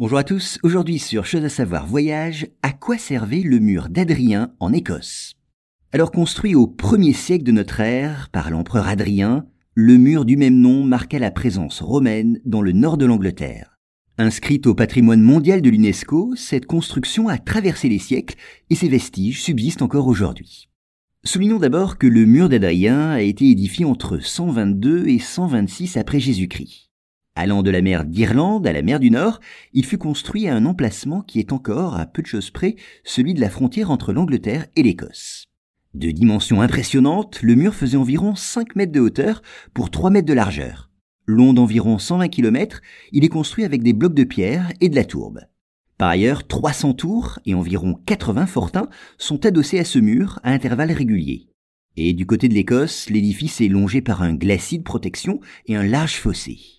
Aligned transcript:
Bonjour 0.00 0.18
à 0.18 0.22
tous, 0.22 0.60
aujourd'hui 0.62 1.00
sur 1.00 1.24
Chose 1.24 1.44
à 1.44 1.48
savoir 1.48 1.84
voyage, 1.84 2.46
à 2.62 2.70
quoi 2.70 2.98
servait 2.98 3.40
le 3.40 3.58
mur 3.58 3.88
d'Adrien 3.88 4.52
en 4.60 4.72
Écosse? 4.72 5.34
Alors 5.90 6.12
construit 6.12 6.54
au 6.54 6.68
1er 6.68 7.12
siècle 7.12 7.42
de 7.42 7.50
notre 7.50 7.80
ère 7.80 8.28
par 8.30 8.52
l'empereur 8.52 8.86
Adrien, 8.86 9.46
le 9.74 9.96
mur 9.96 10.24
du 10.24 10.36
même 10.36 10.54
nom 10.54 10.84
marqua 10.84 11.18
la 11.18 11.32
présence 11.32 11.80
romaine 11.80 12.38
dans 12.44 12.62
le 12.62 12.70
nord 12.70 12.96
de 12.96 13.06
l'Angleterre. 13.06 13.76
Inscrite 14.18 14.68
au 14.68 14.74
patrimoine 14.76 15.20
mondial 15.20 15.62
de 15.62 15.68
l'UNESCO, 15.68 16.34
cette 16.36 16.66
construction 16.66 17.26
a 17.26 17.36
traversé 17.36 17.88
les 17.88 17.98
siècles 17.98 18.36
et 18.70 18.76
ses 18.76 18.88
vestiges 18.88 19.42
subsistent 19.42 19.82
encore 19.82 20.06
aujourd'hui. 20.06 20.68
Soulignons 21.24 21.58
d'abord 21.58 21.98
que 21.98 22.06
le 22.06 22.24
mur 22.24 22.48
d'Adrien 22.48 23.10
a 23.10 23.20
été 23.20 23.50
édifié 23.50 23.84
entre 23.84 24.20
122 24.20 25.08
et 25.08 25.18
126 25.18 25.96
après 25.96 26.20
Jésus-Christ. 26.20 26.87
Allant 27.40 27.62
de 27.62 27.70
la 27.70 27.82
mer 27.82 28.04
d'Irlande 28.04 28.66
à 28.66 28.72
la 28.72 28.82
mer 28.82 28.98
du 28.98 29.12
Nord, 29.12 29.38
il 29.72 29.86
fut 29.86 29.96
construit 29.96 30.48
à 30.48 30.56
un 30.56 30.66
emplacement 30.66 31.20
qui 31.20 31.38
est 31.38 31.52
encore, 31.52 31.94
à 31.94 32.04
peu 32.04 32.20
de 32.20 32.26
choses 32.26 32.50
près, 32.50 32.74
celui 33.04 33.32
de 33.32 33.40
la 33.40 33.48
frontière 33.48 33.92
entre 33.92 34.12
l'Angleterre 34.12 34.66
et 34.74 34.82
l'Écosse. 34.82 35.44
De 35.94 36.10
dimensions 36.10 36.62
impressionnantes, 36.62 37.40
le 37.42 37.54
mur 37.54 37.76
faisait 37.76 37.96
environ 37.96 38.34
5 38.34 38.74
mètres 38.74 38.90
de 38.90 38.98
hauteur 38.98 39.42
pour 39.72 39.92
3 39.92 40.10
mètres 40.10 40.26
de 40.26 40.32
largeur. 40.32 40.90
Long 41.26 41.52
d'environ 41.52 42.00
120 42.00 42.26
km, 42.26 42.80
il 43.12 43.24
est 43.24 43.28
construit 43.28 43.62
avec 43.62 43.84
des 43.84 43.92
blocs 43.92 44.14
de 44.14 44.24
pierre 44.24 44.72
et 44.80 44.88
de 44.88 44.96
la 44.96 45.04
tourbe. 45.04 45.42
Par 45.96 46.08
ailleurs, 46.08 46.44
300 46.44 46.94
tours 46.94 47.38
et 47.46 47.54
environ 47.54 48.00
80 48.04 48.46
fortins 48.46 48.88
sont 49.16 49.46
adossés 49.46 49.78
à 49.78 49.84
ce 49.84 50.00
mur 50.00 50.40
à 50.42 50.50
intervalles 50.50 50.90
réguliers. 50.90 51.46
Et 51.96 52.14
du 52.14 52.26
côté 52.26 52.48
de 52.48 52.54
l'Écosse, 52.54 53.08
l'édifice 53.10 53.60
est 53.60 53.68
longé 53.68 54.00
par 54.00 54.22
un 54.22 54.34
glacis 54.34 54.78
de 54.80 54.82
protection 54.82 55.38
et 55.66 55.76
un 55.76 55.84
large 55.84 56.16
fossé. 56.16 56.77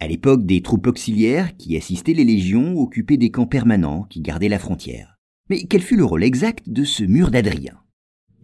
À 0.00 0.06
l'époque, 0.06 0.46
des 0.46 0.62
troupes 0.62 0.86
auxiliaires 0.86 1.56
qui 1.56 1.76
assistaient 1.76 2.12
les 2.12 2.24
légions 2.24 2.76
occupaient 2.76 3.16
des 3.16 3.32
camps 3.32 3.48
permanents 3.48 4.04
qui 4.08 4.20
gardaient 4.20 4.48
la 4.48 4.60
frontière. 4.60 5.18
Mais 5.50 5.64
quel 5.64 5.82
fut 5.82 5.96
le 5.96 6.04
rôle 6.04 6.22
exact 6.22 6.68
de 6.68 6.84
ce 6.84 7.02
mur 7.02 7.32
d'Adrien? 7.32 7.74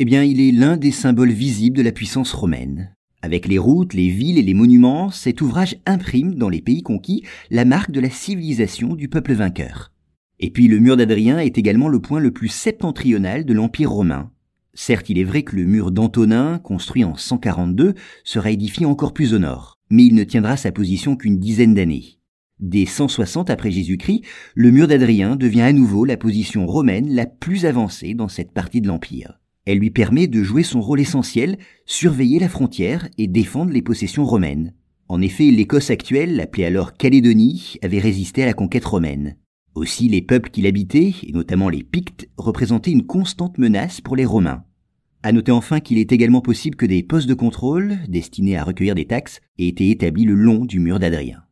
Eh 0.00 0.04
bien, 0.04 0.24
il 0.24 0.40
est 0.40 0.50
l'un 0.50 0.76
des 0.76 0.90
symboles 0.90 1.30
visibles 1.30 1.76
de 1.76 1.82
la 1.82 1.92
puissance 1.92 2.32
romaine. 2.32 2.96
Avec 3.22 3.46
les 3.46 3.58
routes, 3.58 3.94
les 3.94 4.08
villes 4.08 4.38
et 4.38 4.42
les 4.42 4.52
monuments, 4.52 5.10
cet 5.10 5.40
ouvrage 5.42 5.76
imprime 5.86 6.34
dans 6.34 6.48
les 6.48 6.60
pays 6.60 6.82
conquis 6.82 7.22
la 7.52 7.64
marque 7.64 7.92
de 7.92 8.00
la 8.00 8.10
civilisation 8.10 8.96
du 8.96 9.08
peuple 9.08 9.34
vainqueur. 9.34 9.92
Et 10.40 10.50
puis 10.50 10.66
le 10.66 10.80
mur 10.80 10.96
d'Adrien 10.96 11.38
est 11.38 11.56
également 11.56 11.88
le 11.88 12.00
point 12.00 12.18
le 12.18 12.32
plus 12.32 12.48
septentrional 12.48 13.44
de 13.44 13.54
l'Empire 13.54 13.92
romain. 13.92 14.32
Certes, 14.74 15.08
il 15.08 15.18
est 15.18 15.24
vrai 15.24 15.44
que 15.44 15.54
le 15.54 15.66
mur 15.66 15.92
d'Antonin, 15.92 16.58
construit 16.58 17.04
en 17.04 17.14
142, 17.14 17.94
sera 18.24 18.50
édifié 18.50 18.86
encore 18.86 19.14
plus 19.14 19.34
au 19.34 19.38
nord 19.38 19.74
mais 19.90 20.04
il 20.04 20.14
ne 20.14 20.24
tiendra 20.24 20.56
sa 20.56 20.72
position 20.72 21.16
qu'une 21.16 21.38
dizaine 21.38 21.74
d'années. 21.74 22.18
Dès 22.60 22.86
160 22.86 23.50
après 23.50 23.70
Jésus-Christ, 23.70 24.22
le 24.54 24.70
mur 24.70 24.86
d'Adrien 24.86 25.36
devient 25.36 25.62
à 25.62 25.72
nouveau 25.72 26.04
la 26.04 26.16
position 26.16 26.66
romaine 26.66 27.12
la 27.12 27.26
plus 27.26 27.66
avancée 27.66 28.14
dans 28.14 28.28
cette 28.28 28.52
partie 28.52 28.80
de 28.80 28.88
l'Empire. 28.88 29.40
Elle 29.66 29.78
lui 29.78 29.90
permet 29.90 30.26
de 30.26 30.42
jouer 30.42 30.62
son 30.62 30.80
rôle 30.80 31.00
essentiel, 31.00 31.58
surveiller 31.86 32.38
la 32.38 32.48
frontière 32.48 33.08
et 33.18 33.26
défendre 33.26 33.72
les 33.72 33.82
possessions 33.82 34.24
romaines. 34.24 34.74
En 35.08 35.20
effet, 35.20 35.50
l'Écosse 35.50 35.90
actuelle, 35.90 36.40
appelée 36.40 36.64
alors 36.64 36.94
Calédonie, 36.94 37.76
avait 37.82 37.98
résisté 37.98 38.42
à 38.42 38.46
la 38.46 38.54
conquête 38.54 38.84
romaine. 38.84 39.36
Aussi, 39.74 40.08
les 40.08 40.22
peuples 40.22 40.50
qui 40.50 40.62
l'habitaient, 40.62 41.14
et 41.22 41.32
notamment 41.32 41.68
les 41.68 41.82
Pictes, 41.82 42.28
représentaient 42.36 42.92
une 42.92 43.06
constante 43.06 43.58
menace 43.58 44.00
pour 44.00 44.16
les 44.16 44.24
Romains. 44.24 44.64
À 45.24 45.32
noter 45.32 45.52
enfin 45.52 45.80
qu'il 45.80 45.96
est 45.96 46.12
également 46.12 46.42
possible 46.42 46.76
que 46.76 46.84
des 46.84 47.02
postes 47.02 47.26
de 47.26 47.32
contrôle, 47.32 47.96
destinés 48.08 48.58
à 48.58 48.62
recueillir 48.62 48.94
des 48.94 49.06
taxes, 49.06 49.40
aient 49.58 49.68
été 49.68 49.88
établis 49.88 50.26
le 50.26 50.34
long 50.34 50.66
du 50.66 50.80
mur 50.80 50.98
d'Adrien. 50.98 51.43